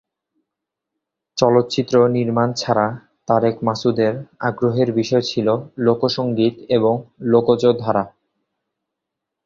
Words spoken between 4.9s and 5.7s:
বিষয় ছিল